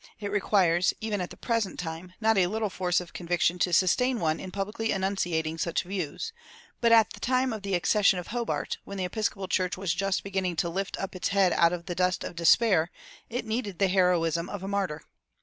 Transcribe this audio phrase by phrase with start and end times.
[0.19, 4.19] It requires, even at the present time, not a little force of conviction to sustain
[4.19, 6.33] one in publicly enunciating such views;
[6.79, 10.23] but at the time of the accession of Hobart, when the Episcopal Church was just
[10.23, 12.89] beginning to lift up its head out of the dust of despair,
[13.29, 15.03] it needed the heroism of a martyr.